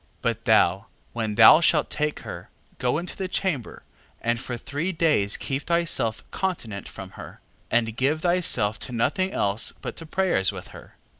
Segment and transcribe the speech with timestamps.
[0.21, 0.21] 6:18.
[0.23, 3.83] But thou when thou shalt take her, go into the chamber,
[4.19, 7.39] and for three days keep thyself continent from her,
[7.69, 10.95] and give thyself to nothing else but to prayers with her.